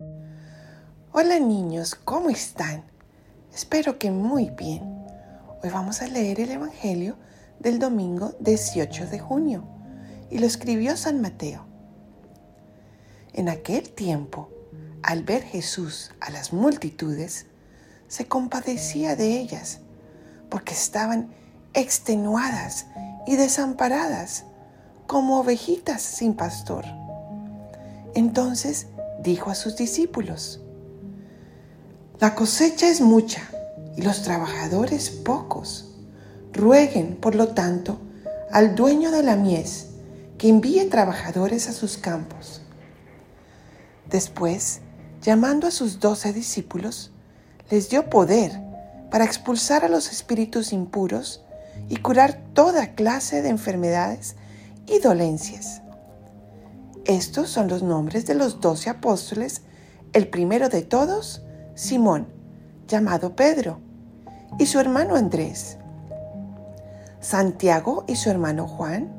Hola 0.00 1.40
niños, 1.40 1.96
¿cómo 1.96 2.30
están? 2.30 2.84
Espero 3.52 3.98
que 3.98 4.12
muy 4.12 4.50
bien. 4.50 4.84
Hoy 5.60 5.70
vamos 5.70 6.00
a 6.00 6.06
leer 6.06 6.38
el 6.38 6.52
Evangelio 6.52 7.16
del 7.58 7.80
domingo 7.80 8.34
18 8.38 9.06
de 9.06 9.18
junio 9.18 9.64
y 10.30 10.38
lo 10.38 10.46
escribió 10.46 10.96
San 10.96 11.20
Mateo. 11.20 11.66
En 13.32 13.48
aquel 13.48 13.90
tiempo, 13.90 14.48
al 15.02 15.24
ver 15.24 15.42
Jesús 15.42 16.12
a 16.20 16.30
las 16.30 16.52
multitudes, 16.52 17.46
se 18.06 18.28
compadecía 18.28 19.16
de 19.16 19.40
ellas 19.40 19.80
porque 20.48 20.74
estaban 20.74 21.34
extenuadas 21.74 22.86
y 23.26 23.34
desamparadas 23.34 24.44
como 25.08 25.40
ovejitas 25.40 26.02
sin 26.02 26.34
pastor. 26.34 26.84
Entonces 28.14 28.86
dijo 29.18 29.50
a 29.50 29.54
sus 29.54 29.76
discípulos, 29.76 30.60
La 32.20 32.34
cosecha 32.34 32.88
es 32.88 33.00
mucha 33.00 33.42
y 33.96 34.02
los 34.02 34.22
trabajadores 34.22 35.10
pocos. 35.10 35.94
Rueguen, 36.52 37.16
por 37.16 37.34
lo 37.34 37.48
tanto, 37.48 37.98
al 38.50 38.74
dueño 38.74 39.10
de 39.10 39.22
la 39.22 39.36
mies 39.36 39.88
que 40.38 40.48
envíe 40.48 40.88
trabajadores 40.88 41.68
a 41.68 41.72
sus 41.72 41.98
campos. 41.98 42.62
Después, 44.08 44.80
llamando 45.20 45.66
a 45.66 45.70
sus 45.70 46.00
doce 46.00 46.32
discípulos, 46.32 47.10
les 47.70 47.90
dio 47.90 48.08
poder 48.08 48.52
para 49.10 49.24
expulsar 49.24 49.84
a 49.84 49.88
los 49.88 50.10
espíritus 50.10 50.72
impuros 50.72 51.42
y 51.88 51.96
curar 51.96 52.40
toda 52.54 52.94
clase 52.94 53.42
de 53.42 53.48
enfermedades 53.48 54.36
y 54.86 55.00
dolencias. 55.00 55.82
Estos 57.08 57.48
son 57.48 57.68
los 57.68 57.82
nombres 57.82 58.26
de 58.26 58.34
los 58.34 58.60
doce 58.60 58.90
apóstoles, 58.90 59.62
el 60.12 60.28
primero 60.28 60.68
de 60.68 60.82
todos, 60.82 61.42
Simón, 61.74 62.28
llamado 62.86 63.34
Pedro, 63.34 63.78
y 64.58 64.66
su 64.66 64.78
hermano 64.78 65.16
Andrés, 65.16 65.78
Santiago 67.20 68.04
y 68.06 68.16
su 68.16 68.28
hermano 68.28 68.68
Juan, 68.68 69.10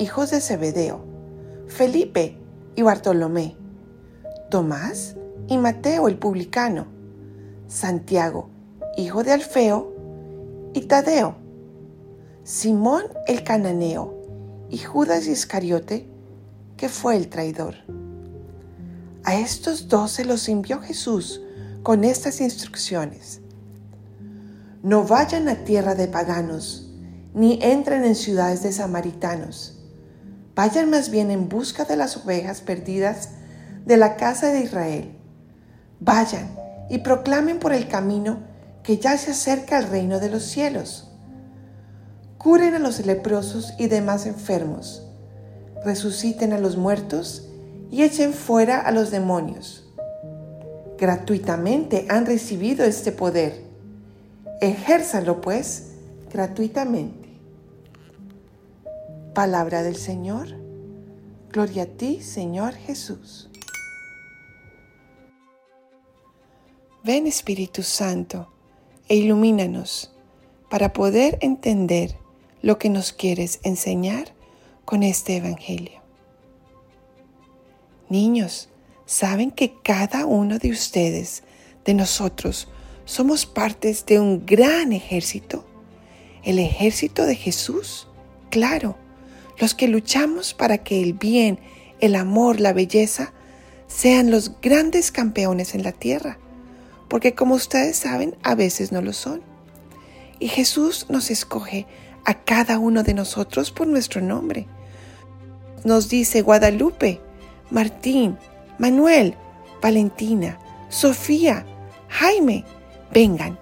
hijos 0.00 0.32
de 0.32 0.40
Zebedeo, 0.40 1.04
Felipe 1.68 2.36
y 2.74 2.82
Bartolomé, 2.82 3.54
Tomás 4.50 5.14
y 5.46 5.58
Mateo 5.58 6.08
el 6.08 6.18
publicano, 6.18 6.86
Santiago, 7.68 8.50
hijo 8.96 9.22
de 9.22 9.30
Alfeo, 9.30 9.92
y 10.74 10.80
Tadeo, 10.88 11.36
Simón 12.42 13.04
el 13.28 13.44
cananeo, 13.44 14.12
y 14.70 14.78
Judas 14.78 15.28
Iscariote, 15.28 16.11
fue 16.88 17.16
el 17.16 17.28
traidor. 17.28 17.74
A 19.24 19.36
estos 19.36 19.88
doce 19.88 20.24
los 20.24 20.48
envió 20.48 20.80
Jesús 20.80 21.40
con 21.82 22.02
estas 22.02 22.40
instrucciones. 22.40 23.40
No 24.82 25.04
vayan 25.04 25.48
a 25.48 25.64
tierra 25.64 25.94
de 25.94 26.08
paganos, 26.08 26.90
ni 27.34 27.58
entren 27.62 28.04
en 28.04 28.16
ciudades 28.16 28.62
de 28.64 28.72
samaritanos. 28.72 29.78
Vayan 30.56 30.90
más 30.90 31.10
bien 31.10 31.30
en 31.30 31.48
busca 31.48 31.84
de 31.84 31.96
las 31.96 32.16
ovejas 32.16 32.60
perdidas 32.60 33.30
de 33.86 33.96
la 33.96 34.16
casa 34.16 34.48
de 34.48 34.60
Israel. 34.60 35.12
Vayan 36.00 36.56
y 36.90 36.98
proclamen 36.98 37.60
por 37.60 37.72
el 37.72 37.88
camino 37.88 38.40
que 38.82 38.98
ya 38.98 39.16
se 39.18 39.30
acerca 39.30 39.78
el 39.78 39.88
reino 39.88 40.18
de 40.18 40.30
los 40.30 40.42
cielos. 40.42 41.08
Curen 42.38 42.74
a 42.74 42.80
los 42.80 43.06
leprosos 43.06 43.72
y 43.78 43.86
demás 43.86 44.26
enfermos 44.26 45.06
resuciten 45.84 46.52
a 46.52 46.58
los 46.58 46.76
muertos 46.76 47.48
y 47.90 48.02
echen 48.02 48.32
fuera 48.32 48.80
a 48.80 48.90
los 48.90 49.10
demonios. 49.10 49.84
Gratuitamente 50.98 52.06
han 52.08 52.26
recibido 52.26 52.84
este 52.84 53.12
poder. 53.12 53.64
Ejérzalo 54.60 55.40
pues 55.40 55.92
gratuitamente. 56.32 57.28
Palabra 59.34 59.82
del 59.82 59.96
Señor. 59.96 60.48
Gloria 61.50 61.82
a 61.82 61.86
ti, 61.86 62.22
Señor 62.22 62.74
Jesús. 62.74 63.50
Ven 67.04 67.26
Espíritu 67.26 67.82
Santo 67.82 68.48
e 69.08 69.16
ilumínanos 69.16 70.14
para 70.70 70.92
poder 70.92 71.36
entender 71.40 72.16
lo 72.62 72.78
que 72.78 72.88
nos 72.88 73.12
quieres 73.12 73.58
enseñar 73.64 74.32
con 74.92 75.02
este 75.04 75.36
Evangelio. 75.36 76.02
Niños, 78.10 78.68
¿saben 79.06 79.50
que 79.50 79.72
cada 79.82 80.26
uno 80.26 80.58
de 80.58 80.70
ustedes, 80.70 81.44
de 81.86 81.94
nosotros, 81.94 82.68
somos 83.06 83.46
partes 83.46 84.04
de 84.04 84.20
un 84.20 84.44
gran 84.44 84.92
ejército? 84.92 85.64
El 86.44 86.58
ejército 86.58 87.24
de 87.24 87.36
Jesús, 87.36 88.06
claro, 88.50 88.98
los 89.56 89.74
que 89.74 89.88
luchamos 89.88 90.52
para 90.52 90.76
que 90.76 91.00
el 91.00 91.14
bien, 91.14 91.58
el 92.00 92.14
amor, 92.14 92.60
la 92.60 92.74
belleza 92.74 93.32
sean 93.86 94.30
los 94.30 94.60
grandes 94.60 95.10
campeones 95.10 95.74
en 95.74 95.84
la 95.84 95.92
tierra, 95.92 96.36
porque 97.08 97.34
como 97.34 97.54
ustedes 97.54 97.96
saben, 97.96 98.36
a 98.42 98.54
veces 98.54 98.92
no 98.92 99.00
lo 99.00 99.14
son. 99.14 99.40
Y 100.38 100.48
Jesús 100.48 101.06
nos 101.08 101.30
escoge 101.30 101.86
a 102.26 102.34
cada 102.44 102.78
uno 102.78 103.02
de 103.02 103.14
nosotros 103.14 103.70
por 103.70 103.86
nuestro 103.86 104.20
nombre. 104.20 104.68
Nos 105.84 106.08
dice 106.08 106.42
Guadalupe, 106.42 107.20
Martín, 107.70 108.38
Manuel, 108.78 109.34
Valentina, 109.80 110.58
Sofía, 110.88 111.66
Jaime, 112.08 112.64
vengan, 113.12 113.58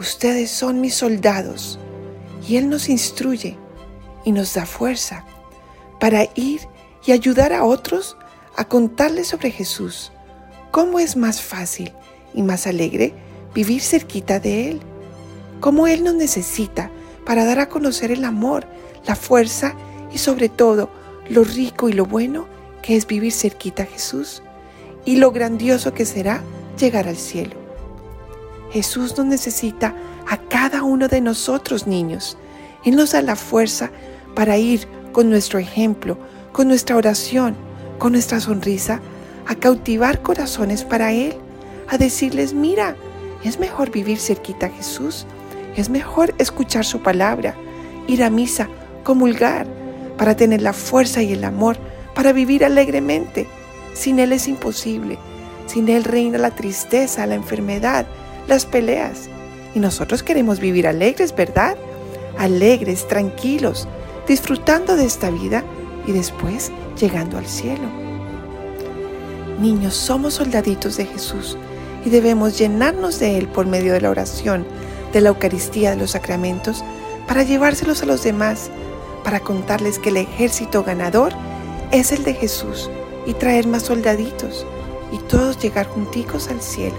ustedes 0.00 0.50
son 0.50 0.80
mis 0.80 0.94
soldados. 0.94 1.78
Y 2.46 2.56
Él 2.56 2.70
nos 2.70 2.88
instruye 2.88 3.56
y 4.24 4.32
nos 4.32 4.54
da 4.54 4.64
fuerza 4.64 5.24
para 6.00 6.24
ir 6.34 6.60
y 7.04 7.12
ayudar 7.12 7.52
a 7.52 7.64
otros 7.64 8.16
a 8.56 8.64
contarles 8.66 9.28
sobre 9.28 9.50
Jesús. 9.50 10.10
¿Cómo 10.70 10.98
es 10.98 11.16
más 11.16 11.42
fácil 11.42 11.92
y 12.32 12.42
más 12.42 12.66
alegre 12.66 13.12
vivir 13.54 13.82
cerquita 13.82 14.40
de 14.40 14.70
Él? 14.70 14.80
¿Cómo 15.60 15.86
Él 15.86 16.02
nos 16.02 16.14
necesita 16.14 16.90
para 17.26 17.44
dar 17.44 17.58
a 17.58 17.68
conocer 17.68 18.10
el 18.10 18.24
amor, 18.24 18.66
la 19.06 19.16
fuerza 19.16 19.74
y 20.12 20.18
sobre 20.18 20.48
todo 20.48 20.88
lo 21.28 21.44
rico 21.44 21.88
y 21.88 21.92
lo 21.92 22.06
bueno 22.06 22.46
que 22.82 22.96
es 22.96 23.06
vivir 23.06 23.32
cerquita 23.32 23.82
a 23.82 23.86
Jesús 23.86 24.42
y 25.04 25.16
lo 25.16 25.30
grandioso 25.30 25.94
que 25.94 26.04
será 26.04 26.42
llegar 26.78 27.08
al 27.08 27.16
cielo. 27.16 27.56
Jesús 28.70 29.16
nos 29.16 29.26
necesita 29.26 29.94
a 30.28 30.36
cada 30.36 30.82
uno 30.82 31.08
de 31.08 31.20
nosotros, 31.20 31.86
niños. 31.86 32.36
Él 32.84 32.96
nos 32.96 33.12
da 33.12 33.22
la 33.22 33.36
fuerza 33.36 33.90
para 34.34 34.58
ir 34.58 34.86
con 35.12 35.30
nuestro 35.30 35.58
ejemplo, 35.58 36.18
con 36.52 36.68
nuestra 36.68 36.96
oración, 36.96 37.56
con 37.98 38.12
nuestra 38.12 38.40
sonrisa, 38.40 39.00
a 39.46 39.54
cautivar 39.54 40.22
corazones 40.22 40.84
para 40.84 41.12
Él, 41.12 41.34
a 41.88 41.96
decirles, 41.96 42.52
mira, 42.52 42.94
es 43.42 43.58
mejor 43.58 43.90
vivir 43.90 44.18
cerquita 44.18 44.66
a 44.66 44.70
Jesús 44.70 45.26
es 45.78 45.90
mejor 45.90 46.34
escuchar 46.38 46.84
su 46.84 47.00
palabra, 47.02 47.54
ir 48.08 48.24
a 48.24 48.30
misa, 48.30 48.68
comulgar, 49.04 49.66
para 50.18 50.36
tener 50.36 50.60
la 50.60 50.74
fuerza 50.74 51.22
y 51.22 51.32
el 51.32 51.44
amor 51.44 51.78
para 52.14 52.32
vivir 52.32 52.64
alegremente. 52.64 53.46
Sin 53.94 54.18
Él 54.18 54.32
es 54.32 54.48
imposible. 54.48 55.18
Sin 55.66 55.88
Él 55.88 56.04
reina 56.04 56.36
la 56.36 56.50
tristeza, 56.50 57.26
la 57.26 57.36
enfermedad, 57.36 58.06
las 58.46 58.66
peleas. 58.66 59.30
Y 59.74 59.80
nosotros 59.80 60.22
queremos 60.22 60.60
vivir 60.60 60.86
alegres, 60.86 61.34
¿verdad? 61.34 61.76
Alegres, 62.36 63.06
tranquilos, 63.06 63.88
disfrutando 64.26 64.96
de 64.96 65.04
esta 65.04 65.30
vida 65.30 65.64
y 66.06 66.12
después 66.12 66.72
llegando 66.98 67.38
al 67.38 67.46
cielo. 67.46 67.88
Niños, 69.60 69.94
somos 69.94 70.34
soldaditos 70.34 70.96
de 70.96 71.06
Jesús 71.06 71.56
y 72.04 72.10
debemos 72.10 72.58
llenarnos 72.58 73.18
de 73.18 73.38
Él 73.38 73.48
por 73.48 73.66
medio 73.66 73.92
de 73.92 74.00
la 74.00 74.10
oración, 74.10 74.64
de 75.12 75.20
la 75.20 75.30
Eucaristía 75.30 75.90
de 75.90 75.96
los 75.96 76.12
sacramentos 76.12 76.84
para 77.26 77.42
llevárselos 77.42 78.02
a 78.02 78.06
los 78.06 78.22
demás, 78.22 78.70
para 79.24 79.40
contarles 79.40 79.98
que 79.98 80.10
el 80.10 80.18
ejército 80.18 80.84
ganador 80.84 81.32
es 81.90 82.12
el 82.12 82.24
de 82.24 82.34
Jesús 82.34 82.90
y 83.26 83.34
traer 83.34 83.66
más 83.66 83.84
soldaditos 83.84 84.66
y 85.12 85.18
todos 85.18 85.58
llegar 85.58 85.86
junticos 85.86 86.48
al 86.48 86.60
cielo, 86.60 86.96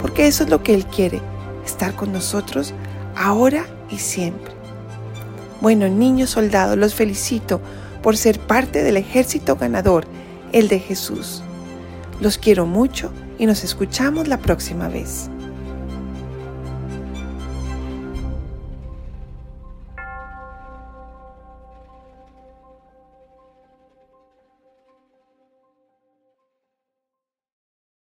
porque 0.00 0.26
eso 0.26 0.44
es 0.44 0.50
lo 0.50 0.62
que 0.62 0.74
Él 0.74 0.86
quiere, 0.86 1.20
estar 1.64 1.94
con 1.94 2.12
nosotros 2.12 2.74
ahora 3.16 3.66
y 3.90 3.98
siempre. 3.98 4.52
Bueno, 5.60 5.88
niños 5.88 6.30
soldados, 6.30 6.76
los 6.76 6.94
felicito 6.94 7.60
por 8.02 8.16
ser 8.16 8.38
parte 8.38 8.82
del 8.82 8.96
ejército 8.96 9.56
ganador, 9.56 10.06
el 10.52 10.68
de 10.68 10.78
Jesús. 10.78 11.42
Los 12.20 12.38
quiero 12.38 12.66
mucho 12.66 13.10
y 13.38 13.46
nos 13.46 13.64
escuchamos 13.64 14.28
la 14.28 14.38
próxima 14.38 14.88
vez. 14.88 15.28